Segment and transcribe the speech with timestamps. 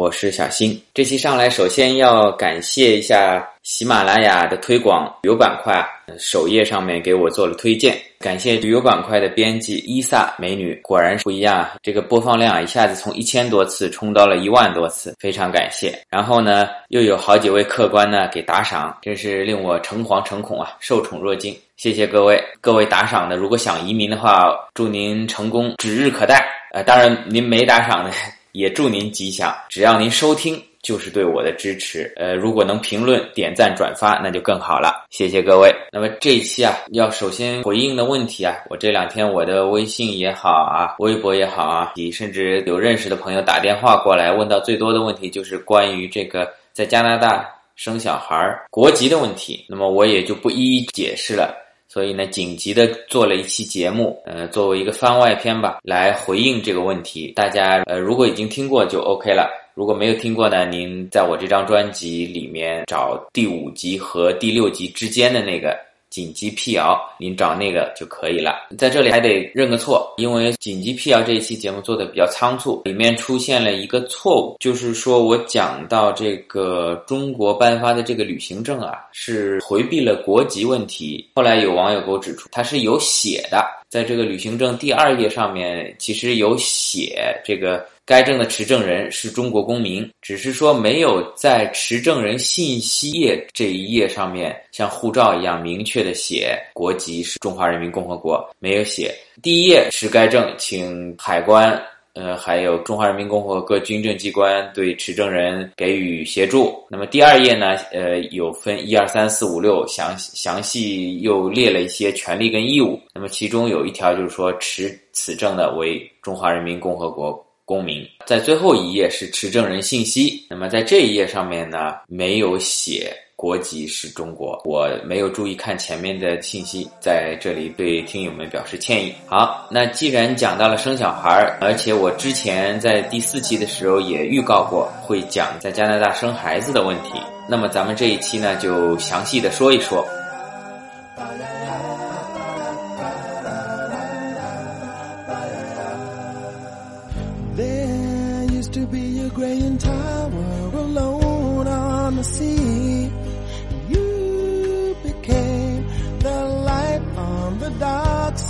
[0.00, 0.80] 我是小新。
[0.94, 5.86] 这期上来，首先要感谢一下喜马拉雅的推广旅游板块，
[6.18, 7.98] 首页上面给我做了推荐。
[8.18, 11.74] 感谢旅游板块的编辑伊萨美女，果然不一样啊！
[11.82, 16.00] 这个播放量一下子从一千多次冲到了一万多次，非常感谢。
[16.08, 21.54] 然后呢，又有好几位客官呢给打赏，真是令我诚惶诚恐啊，受宠若惊。
[21.76, 26.42] 谢谢各位，各位打赏的，如果想移民的话，祝您成功指日可待。
[26.72, 28.10] 呃，当然您没打赏的。
[28.52, 32.12] 也祝您吉祥，只要您收听就是对我的支持。
[32.16, 35.06] 呃，如果能评论、点赞、转发，那就更好了。
[35.10, 35.70] 谢谢各位。
[35.92, 48.36] 那么这一期啊，要首先回应的问题啊，我这两天我的微信也好啊，微博也好啊，你甚至有认识的朋友打电话过来问到最多的问题，就是关于这个在加拿大生小孩
[48.70, 49.64] 国籍的问题。
[49.68, 51.54] 那么我也就不一一解释了。
[51.92, 57.32] 所以呢，紧急的做了一期节目，呃，作为一个番外篇吧，来回应这个问题。
[57.34, 65.76] 大家呃，如果已经听过就 OK 了，如果没有听过呢，您在我这张专辑里面找第五集和第六集之间的那个。
[66.10, 68.66] 紧急辟谣，您找那个就可以了。
[68.76, 81.30] 在这里还得认个错，因为紧急辟谣这一期节目做的比较仓促，里面出现了一个错误，就是说我讲到这个中国颁发的这个旅行证啊，是回避了国籍问题。
[81.34, 87.86] 后来有网友给我指出，它是有写的，在这个旅行证第二页上面，其实有写这个。
[88.10, 99.14] 该证的持证人是中国公民，只是说没有在持证人信息页这一页上面像护照一样明确的写国籍是中华人民共和国，没有写。
[99.40, 101.80] 第一页是该证，请海关，
[102.14, 106.84] 呃，还有中华人民共和国各军政机关对持证人给予协助。
[106.88, 113.00] 那么第二页呢，呃，有分一二三四五六，详详细又列了一些权利跟义务。
[113.14, 117.46] 那么其中有一条就是说，持此证的为中华人民共和国。
[117.70, 129.14] 公民在最后一页是持证人信息，那么在这一页上面呢，没有写国籍是中国，我没有注意看前面的信息，在这里对听友们表示歉意。
[129.24, 140.04] 好，那既然讲到了生小孩，而且我之前在第四期的时候也预告过会讲在加拿大生孩子的问题，那么咱们这一期呢就详细的说一说。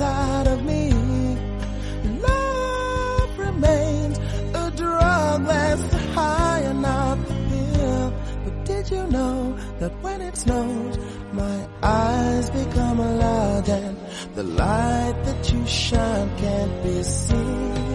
[0.00, 0.90] inside of me.
[2.22, 4.18] Love remains
[4.54, 8.14] a drug that's high enough to feel.
[8.44, 10.98] But did you know that when it snows,
[11.32, 13.98] my eyes become a and
[14.34, 17.89] the light that you shine can't be seen?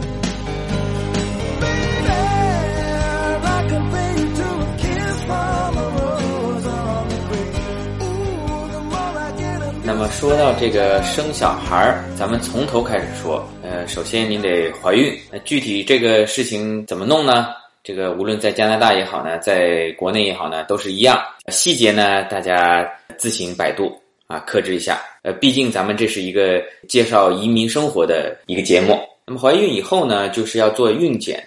[10.11, 13.47] 说到这个生小孩儿，咱们从头开始说。
[13.63, 15.17] 呃，首先您得怀孕。
[15.31, 17.47] 那具体这个事情怎么弄呢？
[17.83, 21.21] 这个无论在加拿大也好呢，在国内也好呢，都是一样。
[21.49, 23.91] 细节呢，大家自行百度
[24.27, 25.01] 啊，克制一下。
[25.23, 28.99] 呃，毕竟咱们这是一个介绍移民生活的一个节目。
[29.25, 31.43] 那么怀孕以后呢，就是要做孕检。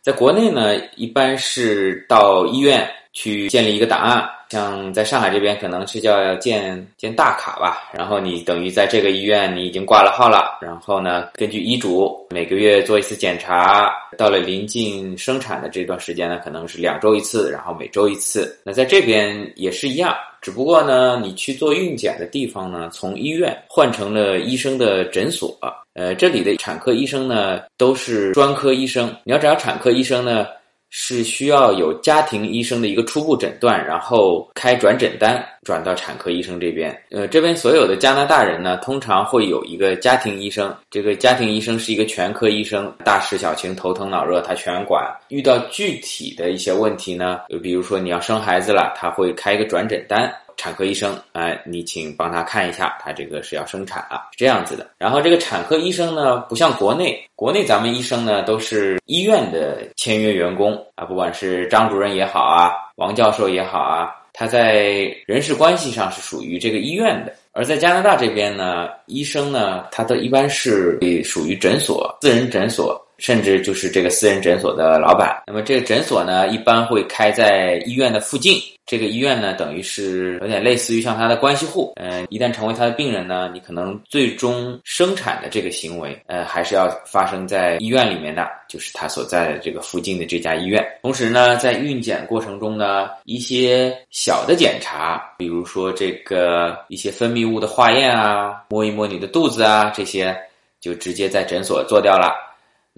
[0.00, 4.28] 在国内呢，一般是到医院去建立一个档案。
[4.50, 18.56] 像在上海这边，可能是叫建建大卡吧，然后你等于在这个医院你已经挂了号了，然后呢，根据医嘱每个月做一次检查，到了临近生产的这段时间呢，可能是两周一次，然后每周一次。
[18.64, 25.58] 那在这边也是一样，只不过呢，你去做孕检的地方呢，从医院换成了医生的诊所，
[25.94, 30.46] 呃，这里的产科医生呢都是专科医生，你要找产科医生呢。
[30.90, 36.96] 是需要有家庭医生的一个初步诊断，然后开转诊单转到产科医生这边。
[37.10, 40.74] 呃，这边所有的加拿大人呢，通常会有一个家庭医生。
[40.90, 45.04] 这个家庭医生是一个全科医生，大事小情、头疼脑热他全管。
[45.28, 50.32] 遇到具体的一些问题呢，比如说你要生孩子了，他会开一个转诊单。
[50.56, 54.90] 产科医生，哎，你请帮他看一下，他这个是要生产啊，是这样子的。
[54.98, 67.32] 然后这个产科医生呢，不像国内，国内咱们医生呢都是医院的签约员工啊，不管是张主任也好啊，王教授也好啊，他在人事关系上是属于这个医院的。
[67.52, 73.05] 而在加拿大这边呢，医生呢，他的一般是属于诊所、私人诊所。
[73.18, 78.60] 甚至就是这个私人诊所的老板，那么这个诊所呢，一般会开在医院的附近。
[78.86, 81.92] 这个医院呢，等于是有点类似于像他的关系户。
[81.96, 90.86] 嗯，一旦成为他的病人呢，你可能最终生产的这个行为，呃，还是要发生在医院里面的，就是他所在的这个附近的这家医院。
[91.02, 100.32] 同时呢，在孕检过程中呢，一些小的检查，比如说这个一些分泌物的化验啊，摸一摸你的肚子啊，这些
[100.80, 102.45] 就直接在诊所做掉了。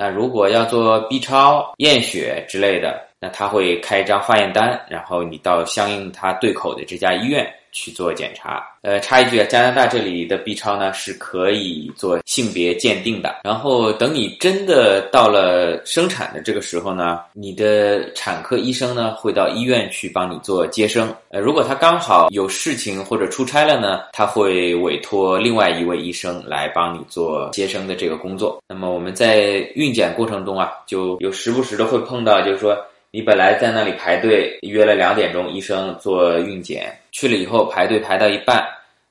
[0.01, 7.47] 那如果要做 B 超、验血之类的，那他会开一张化验单，然后你到相应他对口的这家医院。
[7.71, 13.41] 去做检查，呃，插一句啊，加拿大这里的 B 超呢是可以做性别鉴定的。
[13.45, 21.15] 然后等你真的到了生产的这个时候呢，你的产科医生呢会到医院去帮你做接生。
[21.29, 28.61] 呃，如果他刚好有事情或者出差了呢，他会委托另外一位医生来帮你做接生的这个工作。
[28.67, 32.75] 那么我们在孕检过程中啊，就有时不时的会碰到，就是说。
[33.11, 38.63] 你本来在那里排队约了两点钟，医生做孕检去了以后排队排到一半，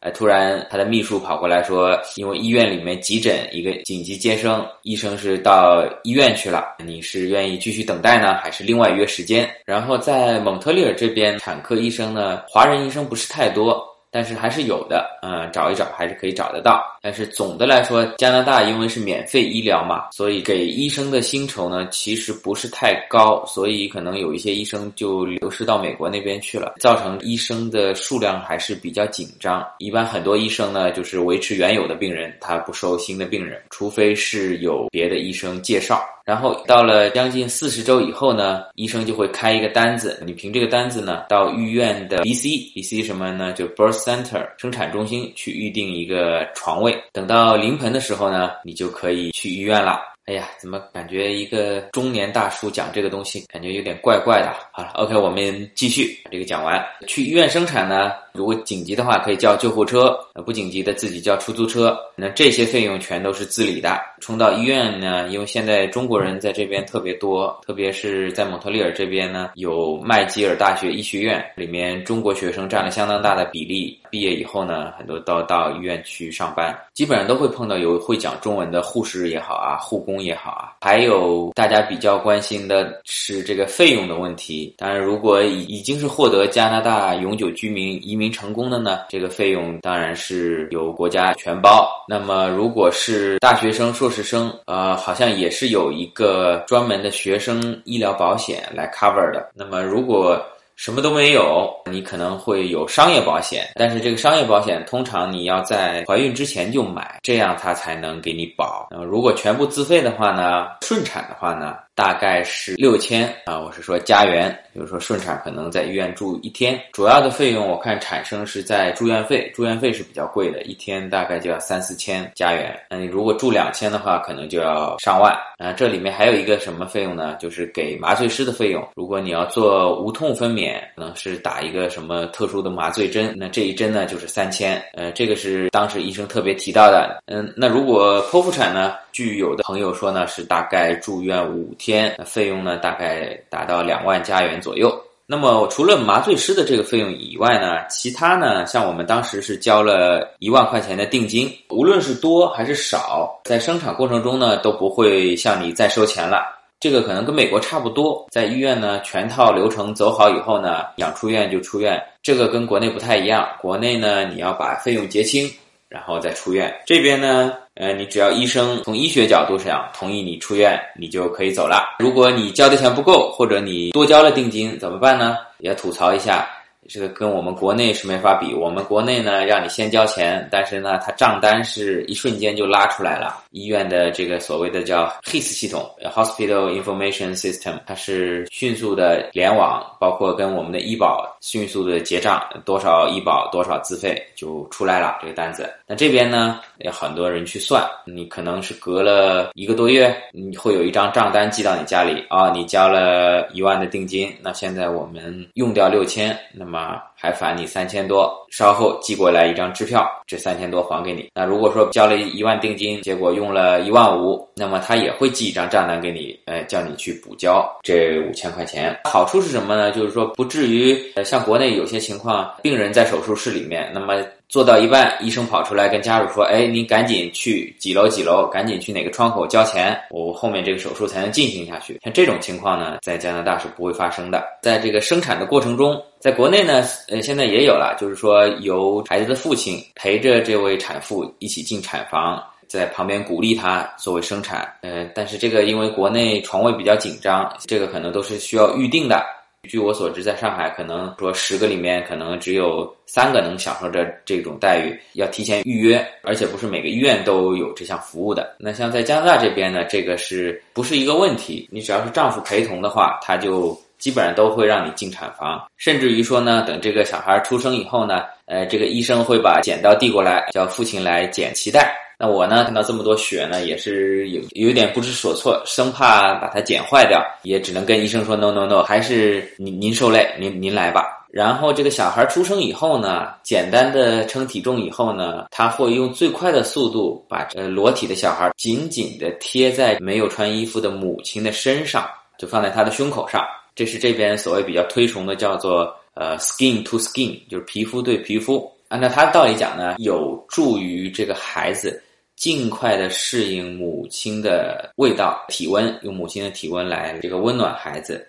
[0.02, 9.50] 哎，突然他的秘书跑过来说，因为医院里面急诊一个紧急接生，医生是到医院去了，你是愿意继续等待呢，还是另外约时间？
[9.66, 13.84] 然后在蒙特利尔这边产科医生呢，华人医生不是太多。
[14.18, 16.84] 但是还是有的，嗯，找一找还是可以找得到。
[17.04, 29.64] 但是总的来说，加拿大因为是免费医疗嘛，所以给医生的薪酬呢其实不是太高，所以可能有一些医生就流失到美国那边去了，造成医生的数量还是比较紧张。
[29.78, 36.04] 一般很多医生呢就是维持原有的病人，他不收新的病人，除非是有别的医生介绍。
[36.26, 43.54] 然后到了将近四十周以后呢，医生就会开一个单子，你凭这个单子呢，到医院的 BC，BC 什么呢？
[43.54, 46.98] 就 Birth Center 生产中心去预定一个床位。
[47.12, 50.00] 等到临盆的时候呢，你就可以去医院了。
[50.28, 54.54] 哎呀，怎么感觉一个中年大叔讲这个东西，感觉有点怪怪的？
[54.74, 56.86] 好了，OK，我们继续把这个讲完。
[57.08, 58.12] 去医院生产呢？
[58.34, 60.10] 如果紧急的话，可以叫救护车；
[60.46, 61.98] 不紧急的，自己叫出租车。
[62.16, 64.00] 那这些费用全都是自理的。
[64.20, 74.00] 冲到医院呢，因为现在中国人在这边特别多，特别是在蒙特利尔这边呢，有麦吉尔大学医学院，里面中国学生占了相当大的比例。
[74.10, 80.72] 毕业以后呢，很多都到医院去上班，基本上都会碰到有会讲中文的护士也好啊，护工也好啊。
[80.80, 84.74] 还有大家比较关心的是这个费用的问题。
[84.78, 88.28] 当然，如果已已经是获得加拿大永久居民移民。
[88.38, 91.90] 成功的呢，这个费用当然是由国家全包。
[92.08, 99.52] 那么，如果是大学生、说硕士生，呃，好像也是有一个专门的学生医疗保险来 cover 的。
[99.54, 100.42] 那么，如果
[100.78, 108.88] 什么都没有，你可能会有商业保险，但是这个商业保险通常你要在怀孕之前就买，这样它才能给你保。
[108.92, 111.76] 那么，如果全部自费的话呢，顺产的话呢？
[111.98, 122.80] 大概是六千啊，我是说加元，比如说顺产可能在医院住一天，主要的费用我看产生是在住院费，住院费是比较贵的，一天大概就要三四千加元。
[122.88, 125.74] 那你如果住两千的话，可能就要上万啊。
[125.74, 127.36] 这里面还有一个什么费用呢？
[127.40, 128.88] 就是给麻醉师的费用。
[128.94, 134.80] 如果你要做无痛分娩，可能是打一个什么特殊的麻醉针，那这一针呢就是三千。
[134.94, 137.24] 呃，这个是当时医生特别提到的。
[137.26, 138.94] 嗯，那如果剖腹产呢？
[139.14, 141.87] 据有的朋友说呢，是大概住院五天，
[142.26, 144.94] 费用呢大概达到两万加元左右。
[145.30, 156.46] 那么除了麻醉师的这个费用以外呢，其他呢，像我们当时是交了一万块钱的定金，无论是多还是少，在生产过程中呢都不会向你再收钱了。
[156.80, 162.02] 这个可能跟美国差不多，在医院呢全套流程走好以后呢，想出院就出院。
[162.24, 165.52] 这个跟国内不太一样，国内呢你要把费用结清，
[165.90, 166.74] 然后再出院。
[166.86, 167.52] 这边呢。
[167.80, 171.96] 呃，你只要医生从医学角度上同意你出院，你就可以走了。
[172.00, 175.38] 如果你交的钱不够，或者你多交了定金，怎么办呢？
[175.60, 176.48] 也吐槽一下。
[176.88, 178.54] 这个跟我们国内是没法比。
[178.54, 183.44] 我们国内呢，让你先交钱，但是呢，它账单是一瞬间就拉出来了。
[183.52, 195.70] 医院的这个所谓的叫 HIS 系统 （Hospital Information System），它是迅速的联网，包括跟我们的医保迅速的结账，多少医保多少自费就出来了这个单子。
[195.86, 206.77] 那这边呢，有很多人去算，你可能是隔了一个多月，你会有一张账单寄到你家里啊，你交了一万的定金，那现在我们用掉六千，那么。
[206.78, 211.30] 啊还返你三千多，稍后寄过来一张支票，这三千多还给你。
[211.34, 218.96] 那如果说交了一万定金，结果用了一万五，那么他也会寄一张账单给你，呃，叫你去补交这五千块钱。
[219.06, 219.92] 好处是什么呢？
[219.92, 224.14] 就是说不至于像国内有些情况，病人在手术室里面，那么。
[224.50, 234.42] 做到一半，医生跑出来跟家属说：“哎，您赶紧去几楼几楼，赶紧去哪个窗口交钱，我后面这个手术才能进行下去。”像这种情况呢，在加拿大是不会发生的。
[234.62, 244.66] 在这个生产的过程中，在国内呢，呃，现在也有了，就是说由孩子的父亲陪着这位产妇一起进产房，在旁边鼓励她作为生产。
[244.82, 249.26] 呃，但是这个因为国内床位比较紧张，这个可能都是需要预定的。
[249.64, 258.56] 据我所知，在上海可能说十个里面可能只有三个能享受着这种待遇，要提前预约，而且不是每个医院都有这项服务的。
[258.60, 261.68] 那像在加拿大这边呢，这个是不是一个问题？
[261.72, 271.94] 你只要是丈夫陪同的话，他就基本上都会让你进产房，甚至于说呢，等这个小孩出生以后呢，呃，这个医生会把剪刀递过来，叫父亲来剪脐带。
[272.20, 281.14] 那我呢，看到这么多血呢，也是有有点不知所措，生怕把它剪坏掉，也只能跟医生说 no no no，还是您您受累，您您来吧。
[281.30, 292.10] 然后这个小孩出生以后呢，简单的称体重以后呢，他会用最快的速度把呃裸体的小孩紧紧的贴在没有穿衣服的母亲的身上，
[292.40, 293.46] 就放在他的胸口上。
[293.76, 298.68] 这是这边所谓比较推崇的，叫做呃 skin to skin，就是皮肤对皮肤。
[298.88, 302.02] 按照他的道理讲呢，有助于这个孩子。
[302.38, 308.26] 尽快的适应母亲的味道、体温，用母亲的体温来这个温暖孩子，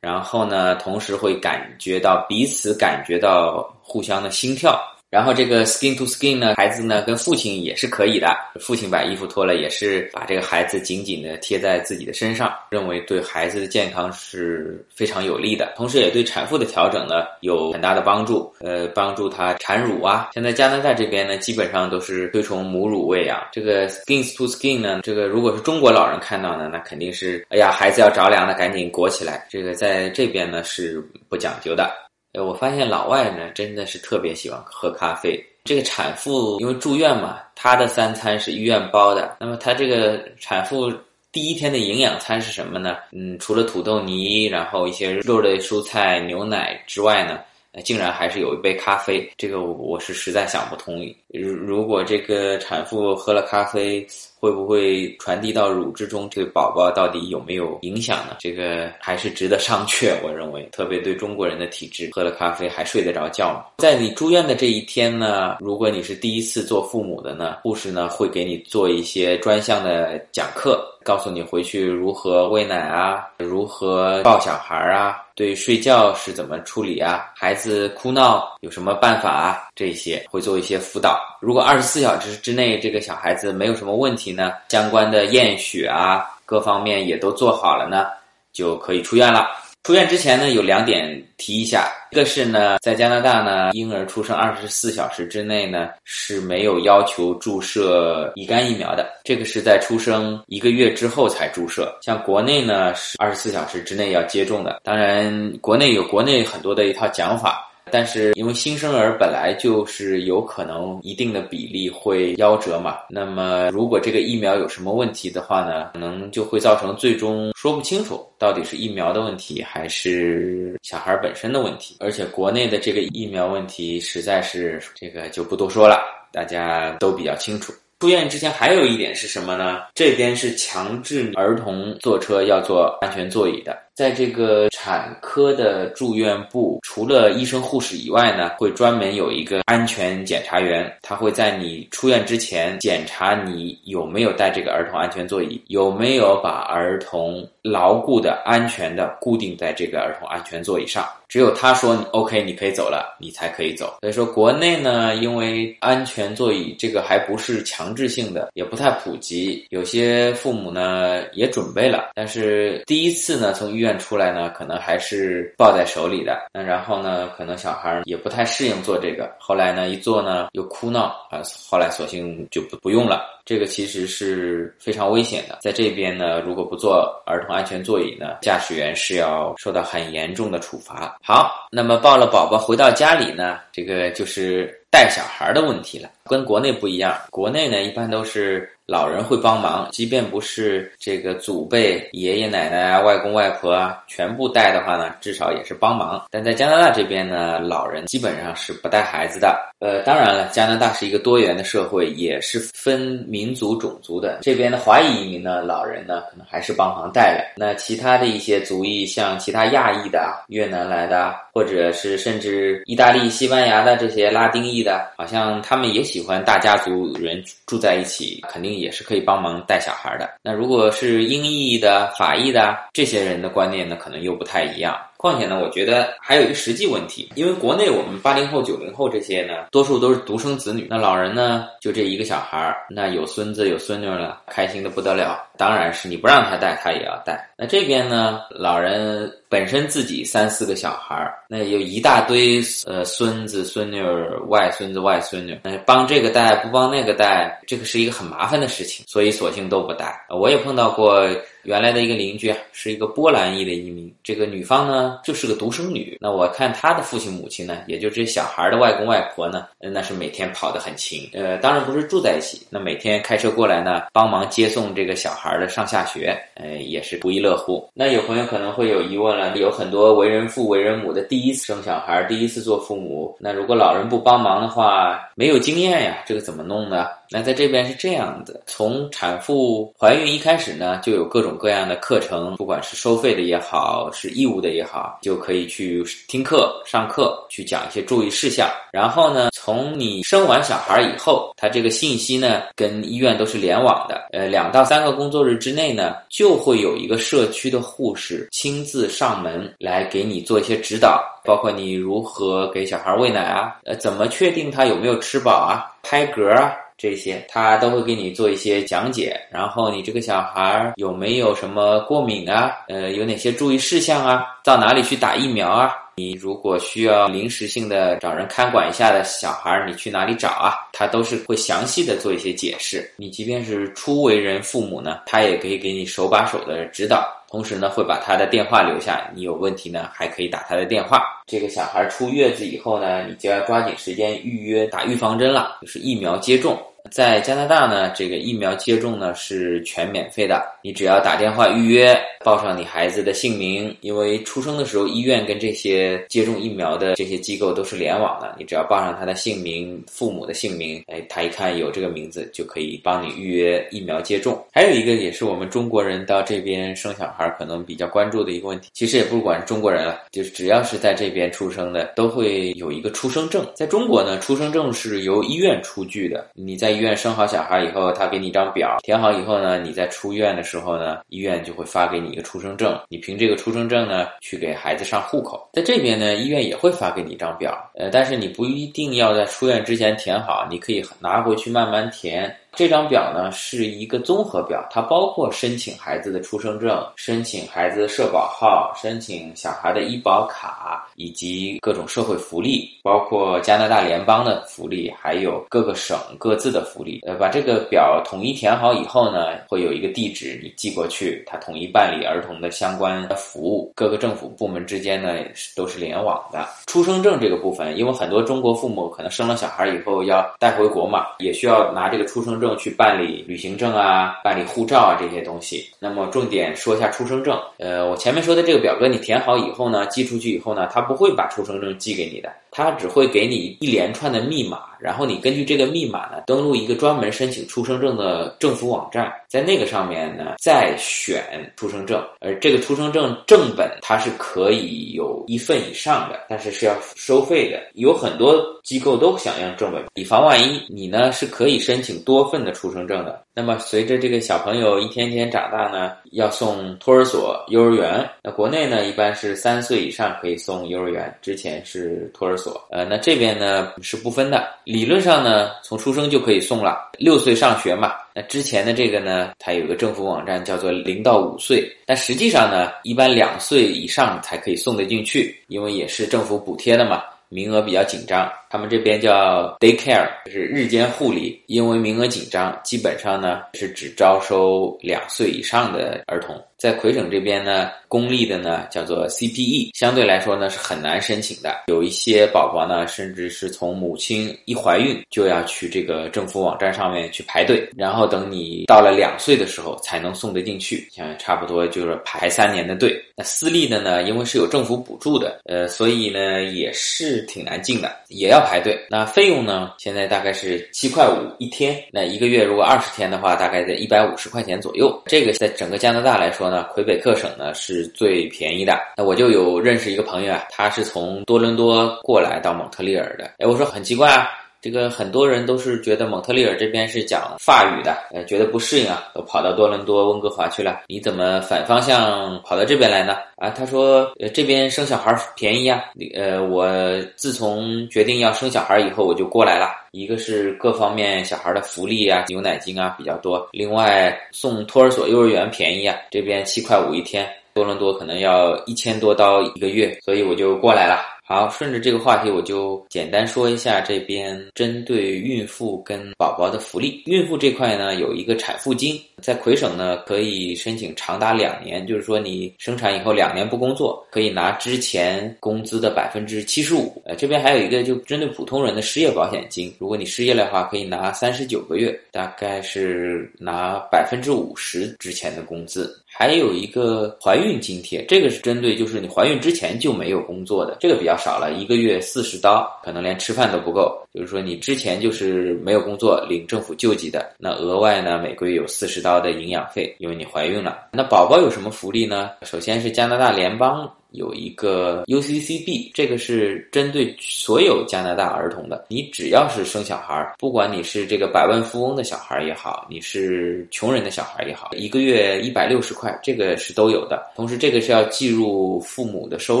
[0.00, 4.78] 然后呢，同时会感觉到彼此感觉到互相的心跳。
[5.14, 20.30] 然后这个 skin to skin 呢，孩子呢跟父亲也是可以的，父亲把衣服脱了，也是把这个孩子紧紧的贴在自己的身上，认为对孩子的健康是非常有利的，同时也对产妇的调整呢有很大的帮助，呃，帮助她产乳啊。
[20.34, 23.40] 现在加拿大这边呢，基本上都是推崇母乳喂养。
[23.52, 29.46] 这个 skin to skin 呢，这个如果是中国老人看到呢，那肯定是，哎呀，孩子要着凉了，赶紧裹起来。
[29.48, 32.03] 这个在这边呢是不讲究的。
[32.34, 35.42] 呃，我发现老外呢真的是特别喜欢喝咖啡。
[35.64, 39.36] 这个产妇因为住院嘛，她的三餐是医院包的。
[39.40, 40.92] 那么她这个产妇
[41.32, 42.96] 第一天的营养餐是什么呢？
[43.12, 47.38] 嗯，除了土豆泥，然后一些肉类、蔬菜、牛奶之外呢，
[47.82, 49.30] 竟然还是有一杯咖啡。
[49.38, 51.02] 这个我是实在想不通。
[51.28, 54.06] 如如果这个产妇喝了咖啡，
[54.44, 56.28] 会不会传递到乳汁中？
[56.28, 58.36] 对宝宝到底有没有影响呢？
[58.40, 60.12] 这个还是值得商榷。
[60.22, 63.64] 我认为，特别对中国人的体质，喝了咖啡还睡得着觉吗？
[63.78, 81.18] 在你住院的这一天呢，如果你是第一次做父母的呢，护士呢会给你做一些专项的讲课，告诉你回去如何喂奶啊，如何抱小孩啊，对睡觉是怎么处理啊，孩子哭闹有什么办法啊，这些会做一些辅导。
[81.40, 88.08] 如果二十四小时之内这个小孩子没有什么问题，呢，相关的验血啊，各方面也都做好了呢，
[88.52, 89.48] 就可以出院了。
[89.82, 101.94] 出院之前呢，有两点提一下，一个是呢，在加拿大呢，婴儿出生二十四小时之内呢是没有要求注射乙肝疫苗的，这个是在出生一个月之后才注射。
[102.00, 107.70] 像国内呢是二十四小时之内要接种的，当然国内有国内很多的一套讲法。
[107.94, 121.96] 但是因为新生儿本来就是有可能一定的比例会夭折嘛，那么如果这个疫苗有什么问题的话呢，可能就会造成最终说不清楚到底是疫苗的问题还是小孩本身的问题。
[122.00, 126.00] 而且国内的这个疫苗问题实在是这个就不多说了，
[126.32, 127.72] 大家都比较清楚。
[128.00, 129.82] 出院之前还有一点是什么呢？
[129.94, 133.83] 这边是强制儿童坐车要坐安全座椅的。
[133.94, 151.08] 在这个产科的住院部，除了医生、护士以外呢，会专门有一个安全检查员，他会在你出院之前检查你有没有带这个儿童安全座椅，有没有把儿童牢固的、安全的固定在这个儿童安全座椅上。
[151.26, 153.96] 只有他说 OK，你可以走了，你才可以走。
[154.02, 163.94] 所以说，国内呢，因为安全座椅这个还不是强制性的，也不太普及，有些父母呢也准备了，但是第一次呢从医院。
[164.04, 166.48] 出来呢，可能还是抱在手里的。
[166.52, 169.32] 那然后呢，可能小孩也不太适应做这个。
[169.38, 171.40] 后来呢，一做呢又哭闹啊，
[171.70, 173.22] 后来索性就不不用了。
[173.44, 175.58] 这个其实是非常危险的。
[175.60, 181.16] 在这边呢，如果不坐儿童安全座椅呢，驾驶员是要受到很严重的处罚。
[181.22, 186.10] 好，那么抱了宝宝回到家里呢，这个就是带小孩的问题了。
[186.24, 196.22] 跟国内不一样，国内呢一般都是老人会帮忙，即便不是这个祖辈、爷爷奶奶啊、外公外婆啊全部带的话呢，至少也是帮忙。
[196.30, 199.58] 但在加拿大这边呢，老人基本上是不带孩子的。
[199.80, 204.40] 呃，当然了，加拿大是一个多元的社会，也是分民族、种族的。
[204.42, 207.44] 这边的华裔移民呢，老人呢可能还是帮忙带的。
[207.56, 218.73] 那其他的一些族裔，像其他亚裔的、越南来的，或者是甚至意大利、西班牙的这些拉丁裔的，好像他们也喜欢大家族人住在一起，肯定。
[218.78, 220.28] 也是可以帮忙带小孩的。
[220.42, 224.96] 那如果是英译的、法译的这些人的观念呢，可能又不太一样。
[225.16, 235.42] 况且呢，我觉得还有一个实际问题，因为国内我们八零后、九零后这些呢，多数都是独生子女，那老人呢就这一个小孩儿，那有孙子有孙女了，开心的不得了。
[235.56, 237.48] 当然是你不让他带，他也要带。
[237.56, 244.02] 那这边呢，老人本身自己三四个小孩，那有一大堆呃孙子孙女、
[244.48, 250.26] 外孙子外孙女，那帮这个带不帮那个带，这个是一个很麻烦的事情，所以索性都不带。
[250.28, 251.28] 我也碰到过。
[251.64, 256.18] 原来的一个邻居是一个波兰裔的移民，这个女方呢就是个独生女。
[256.20, 261.26] 那我看她的父亲母亲呢，也就这小孩的外公外婆呢，那是每天跑得很勤。
[261.32, 267.86] 呃，当然不是住在一起，那每天开车过来呢，帮忙接送这个小孩孩的上下学，呃，也是不亦乐乎。
[267.92, 277.08] 那有朋友可能会有疑问了，有很多为人父为人母的第一次生小孩，第一次做父母，那如果老人不帮忙的话，没有经验呀，这个怎么弄呢？
[277.34, 288.70] 那在这边是这样的，从产妇怀孕一开始呢，就有各种各样的课程，不管是收费的也好，是义务的也好，就可以去听课、上课，去讲一些注意事项。
[288.92, 294.28] 然后呢，从你生完小孩以后，他这个信息呢，跟医院都是联网的。
[294.30, 306.72] 呃，两到三个工作日之内呢，就会有一个社区的护士亲自上门来给你做一些指导，包括你如何给小孩喂奶啊，呃，怎么确定他有没有吃饱啊，拍嗝啊。
[306.96, 312.72] 这些他都会给你做一些讲解，然后你这个小孩有没有什么过敏啊？
[312.88, 314.44] 呃，有哪些注意事项啊？
[314.62, 315.92] 到哪里去打疫苗啊？
[316.16, 320.74] 你如果需要临时性的找人看管一下的小孩，你去哪里找啊？
[320.92, 323.12] 他都是会详细的做一些解释。
[323.16, 327.26] 你即便是初为人父母呢，他也可以给你手把手的指导。
[327.54, 331.22] 同时呢，会把他的电话留下，你有问题呢，还可以打他的电话。
[331.46, 336.76] 这个小孩出月子以后呢，你就要抓紧时间预约打预防针了，就是疫苗接种。
[337.14, 342.12] 在加拿大呢，这个疫苗接种呢是全免费的，你只要打电话预约，
[342.44, 354.60] 报上你孩子的姓名，因为出生的时候医院跟这些接种疫苗的这些机构都是联网的，你只要报上他的姓名、父母的姓名，哎，他一看有这个名字，就可以帮你预约疫苗接种。
[354.72, 363.64] 还有一个也是我们中国人到这边生小孩可能比较关注的一个问题，其实也不管中国人了，就是只要是在这边出生的，都会有一个出生证。
[363.72, 366.94] 在中国呢，出生证是由医院出具的，你在。
[366.94, 375.68] 医院院生好小孩以后，他给你一张表，填好以后呢，你在出院的时候呢，医院就会发给你一个出生证，你凭这个出生证呢去给孩子上户口。
[375.74, 382.52] 在这边呢，医院也会发给你一张表，呃，但是你不一定要在出院之前填好，你可以拿回去慢慢填。
[382.76, 397.20] 这张表呢是一个综合表，它包括申请孩子的出生证、申请孩子的社保号、申请小孩的医保卡，以及各种社会福利，包括加拿大联邦的福利，还有各个省各自的福利。
[397.24, 403.92] 呃，把这个表统一填好以后呢，会有一个地址，你寄过去，它统一办理儿童的相关的服务。
[403.94, 405.32] 各个政府部门之间呢
[405.76, 406.66] 都是联网的。
[406.86, 412.63] 出生证这个部分，因为很多中国父母可能生了小孩以后要带回国嘛，也需要拿这个出生证。
[412.64, 415.86] 证去办理旅行证啊，办理护照啊这些东西。
[415.98, 417.60] 那么重点说一下出生证。
[417.78, 424.80] 呃，我前面说的这个表格你填好以后呢，寄出去以后呢，他不会把出生证寄给你的，他只会给你一连串的密码。
[424.98, 437.82] 然后你根据这个密码呢，登录一个专门申请出生证的政府网站，在那个上面呢再选出生证，而这个出生证正本它是可以有一份以上的，但是是要收费的。
[437.92, 443.44] 有很多机构都想要正本，以防万一，你呢是可以申请多份的出生证的。
[443.54, 448.26] 那么随着这个小朋友一天天长大呢，要送托儿所、幼儿园。
[448.42, 452.63] 那国内呢一般是三岁以上可以送幼儿园，之前是托儿所。
[452.90, 454.68] 呃，那这边呢是不分的。
[454.84, 458.14] 理论上呢，从出生就可以送了，六岁上学嘛。
[458.34, 468.50] 那之前的这个呢，它有个政府网站叫做零到五岁，但实际上呢，一般两岁以上才可以送得进去，因为也是政府补贴的嘛，名额比较紧张。
[468.68, 476.60] 他们这边叫 daycare，就是日间护理，因为名额紧张，基本上呢是只招收两岁以上的儿童。
[476.78, 481.84] 在魁省这边呢，公立的呢叫做 CPE，相对来说呢是很难申请的。
[481.86, 493.20] 有一些宝宝呢，甚至是从母亲一怀孕就要去这个政府网站上面去排队，然后等你到了两岁的时候才能送得进去，像差不多就是排三年的队。
[493.36, 498.98] 那私立的呢，因为是有政府补助的，呃，所以呢也是挺难进的，也要排队。
[499.08, 505.20] 那费用呢，现在大概是七块五一天，那一个月如果二十天的话，大概在一百五十块钱左右。
[505.26, 508.98] 这个在整个加拿大来说呢，魁北克省呢是最便宜的。
[509.16, 513.44] 那我就有认识一个朋友啊，他是从多伦多过来到蒙特利尔的。
[513.58, 514.48] 哎，我说很奇怪啊。
[514.84, 521.00] 这个很多人都是觉得蒙特利尔这边是讲法语的，呃，觉得不适应啊，都跑到多伦多、温哥华去了。
[521.08, 523.34] 你怎么反方向跑到这边来呢？
[523.56, 526.04] 啊，他说，呃，这边生小孩便宜啊。
[526.34, 526.86] 呃，我
[527.34, 529.88] 自从决定要生小孩以后，我就过来了。
[530.10, 533.66] 一个是各方面小孩的福利啊，牛奶金啊比较多。
[533.72, 541.22] 另外送托儿所、幼儿园便宜啊，这边七块五一天，多伦多可能要一千多刀一个月，所以我就过来了。
[541.46, 547.22] 好，顺着这个话题，我就简单说一下这边针对孕妇跟宝宝的福利。
[547.26, 557.22] 孕妇这块呢，有一个产妇金，在魁省呢可以申请长达两年，就是说你生产以后两年不工作，可以拿之前工资的百分之七十五。
[557.26, 566.18] 呃，这边还有一个就针对普通人的失业保险金，如果你失业的话，可以拿三十九个月，大概是拿百分之五十之前的工资。
[566.36, 574.20] 还有一个怀孕津贴，这个是针对就是你怀孕之前就没有工作的，这个比较少了，一个月四十刀，可能连吃饭都不够。
[574.34, 581.06] 就是说你之前就是没有工作，领政府救济的，那额外呢每个月有四十刀的营养费，因为你怀孕了。
[581.12, 582.50] 那宝宝有什么福利呢？
[582.62, 584.12] 首先是加拿大联邦。
[584.34, 589.06] 有一个 UCCB，这个是针对所有加拿大儿童的。
[589.08, 597.42] 你只要是生小孩，不管你是这个百万富翁的小孩也好，你是穷人的小孩也好，一个月一百六十块，这个是都有的。
[597.56, 599.80] 同时，这个是要计入父母的收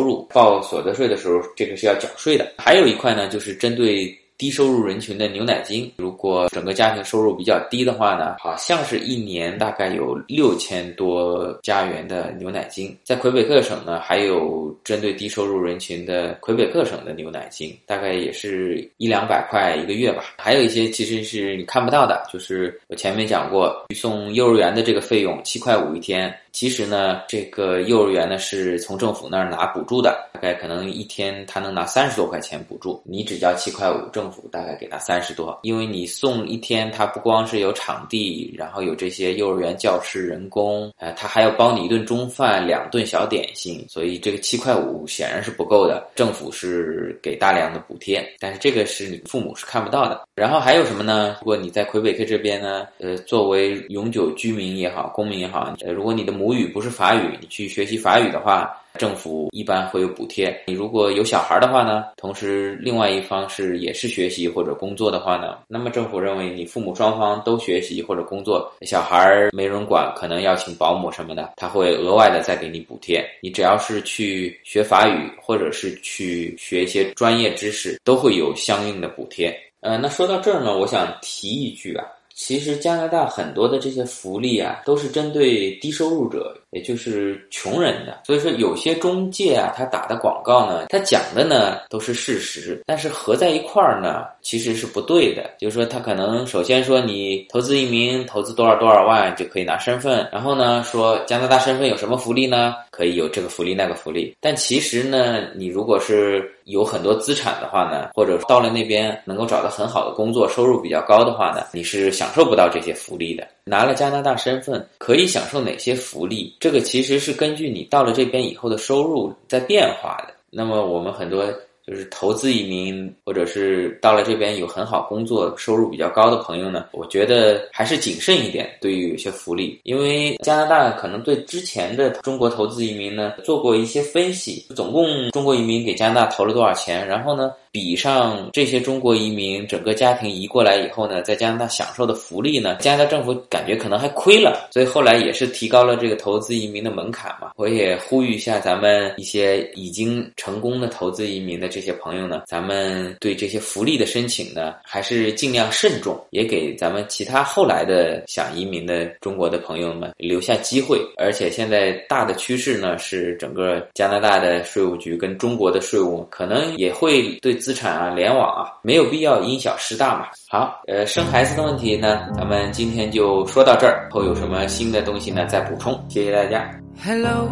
[0.00, 2.52] 入，报所得税的时候，这个是要缴税的。
[2.56, 4.16] 还有一块呢，就是针对。
[4.36, 12.96] 低收入人群的牛奶金，如果整个家庭收入比较低的话呢，好像是一年大概有六千多加元的牛奶金。
[13.04, 20.24] 在魁北克省呢，还有针对低收入人群的魁北克省的牛奶金，大概也是一两百块一个月吧。
[20.36, 26.34] 还有一些其实是你看不到的，就是我前面讲过，送幼儿园的这个费用七块五一天。
[26.52, 35.58] 其实呢，这个幼儿园呢是从政府那儿拿补助的，大概可能一天他能拿三十多块钱补助，你只交七块五，政政府大概给他三十多。
[35.62, 46.08] 因为你送一天，他不光是有场地，然后有这些幼儿园教师、人工，呃，他还要包你一顿中饭、两顿小点心，所以这个七块五显然是不够的。
[46.14, 50.26] 政府是给大量的补贴，但是这个是你父母是看不到的。
[50.34, 51.36] 然后还有什么呢？
[51.40, 60.54] 如果你在魁北克这边呢，呃，作为永久居民也好，公民也好，呃，如果你的母语不是法语，你去学习法语的话，政府一般会有补贴。
[60.66, 73.24] 你如果有小孩的话呢，同时另外一方是也是学习或者工作的话呢，那么政府认为你父母双方都学习或者工作，小孩没人管，可能要请保姆什么的，他会额外的再给你补贴。
[73.40, 79.52] 你只要是去学法语或者是去学一些专业知识，都会有相应的补贴。
[79.80, 82.04] 呃，那说到这儿呢，我想提一句啊。
[82.36, 88.20] 其实加拿大很多的这些福利啊，都是针对低收入者，也就是穷人的。
[88.26, 95.48] 所以说，有些中介啊，他打的广告呢，他讲的呢都是事实，但是合在一块儿呢，其实是不对的。
[95.58, 102.74] 就是说，他可能首先说你投资移民，投资多少多少万就可以拿身份，然后呢说加拿大身份有什么福利呢？
[102.90, 104.36] 可以有这个福利那个福利。
[104.40, 113.46] 但其实呢，你如果是有很多资产的话呢，或者到了那边能够找到很好的工作，收入比较高的话呢，你是享受不到这些福利的。
[113.64, 116.54] 拿了加拿大身份可以享受哪些福利？
[116.60, 120.34] 这个其实是根据你到了这边以后的收入在变化的。
[120.50, 121.52] 那么我们很多。
[121.86, 128.74] 就是投资移民，或者是到了这边有很好工作、收入比较高的朋友呢，我觉得还是谨慎一点。
[128.80, 137.52] 对于有些福利，因为加拿大可能对之前的中国投资移民呢做过一些分析，总共中国移民给加拿大投了多少钱，然后呢？
[137.74, 147.50] 比上这些中国移民整个家庭移过来以后呢，在加拿大享受的福利呢，加拿大政府感觉可能还亏了，所以后来也是提高了这个投资移民的门槛嘛。
[147.56, 161.00] 我也呼吁一下咱们一些已经成功的投资移民的这些朋友呢，咱们对这些福利的申请呢，还是尽量慎重，也给咱们其他后来的想移民的中国的朋友们留下机会。
[161.16, 167.58] 而且现在大的趋势呢，是整个加拿大的税务局跟中国的税务可能也会对。
[167.64, 170.26] 资产啊，联网啊，没有必要因小失大嘛。
[170.50, 175.98] 好，呃，生孩子的问题呢，咱们今天就说到这儿，后有什么新的东西呢，再补充。
[176.10, 176.70] 谢谢大家。
[177.02, 177.48] Hello,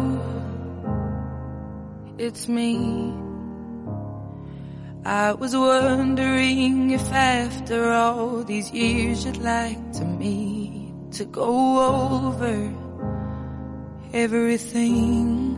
[2.19, 3.11] it's me.
[5.03, 12.69] I was wondering if after all these years you'd like to meet to go over
[14.13, 15.57] everything.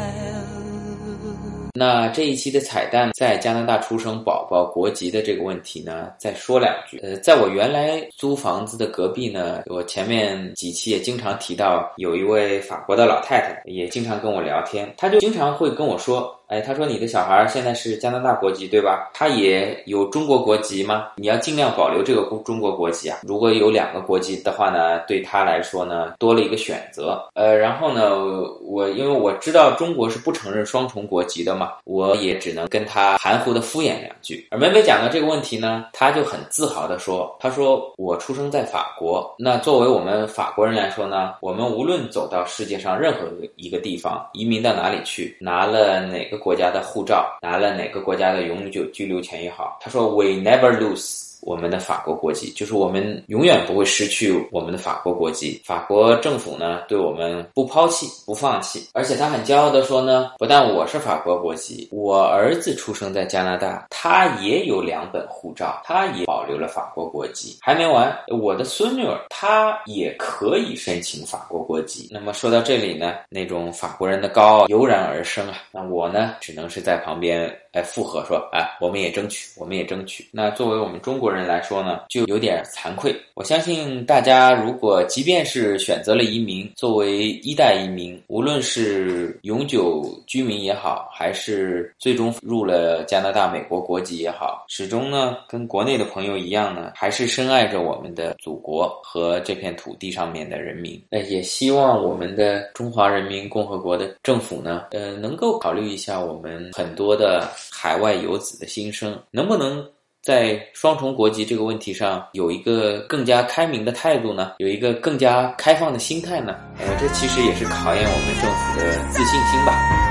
[1.73, 6.99] 那这一期的彩蛋，在加拿大出生宝宝国籍的这个问题呢，再说两句。
[6.99, 16.35] 呃，在我原来租房子的隔壁呢，我前面几期也经常提到，有一位法国的老太太，也经常跟我聊天，她就经常会跟我说。
[16.51, 19.09] 哎，他说你的小孩现在是加拿大国籍对吧？
[19.13, 21.07] 他也有中国国籍吗？
[21.15, 23.19] 你要尽量保留这个中国国籍啊。
[23.23, 27.25] 如果有两个国籍的话呢，对他来说呢，多了一个选择。
[27.35, 28.17] 呃，然后呢，
[28.65, 31.55] 我因为我知道中国是不承认双重国籍的，
[31.85, 34.45] 我也只能跟他含糊的敷衍两句。
[34.51, 51.30] 而每每讲到这个问题呢，他就很自豪的说：“他说我出生在法国，那作为我们法国人来说呢，我们无论走到世界上任何一个地方，移民到哪里去，拿了哪个。”国家的护照拿了哪个国家的永久居留权也好，他说 We never lose。
[51.41, 55.61] 我们的法国国籍，就是我们永远不会失去我们的法国国籍。
[55.65, 67.57] 法国政府呢，对我们不抛弃、不放弃，而且他很骄傲的说呢，不但我是法国国籍，我儿子出生在加拿大，他也有两本护照，他也保留了法国国籍。
[67.61, 72.07] 还没完，我的孙女儿她也可以申请法国国籍。
[72.11, 77.53] 那么说到这里呢，那种法国人的高傲油然而生啊，那我呢，只能是在旁边。
[77.73, 80.27] 来附和说啊，我们也争取，我们也争取。
[80.31, 83.15] 那作为我们中国人来说呢，就有点惭愧。
[83.33, 101.01] 我相信大家，如果即便是选择了移民，作为一代移民，无论是永久居民也好，还是最终入了加拿大、美国国籍也好，始终呢跟国内的朋友一样呢，还是深爱着我们的祖国和这片土地上面的人民。
[101.09, 107.49] 那也希望我们的中华人民共和国的政府呢，呃，能够考虑一下我们很多的。
[107.71, 109.85] 海外游子的心声，能不能
[110.21, 114.53] 在双重国籍这个问题上有一个更加开明的态度呢？
[114.57, 116.55] 有一个更加开放的心态呢？
[116.79, 120.10] 呃，这其实也是考验我们政府的自信心吧。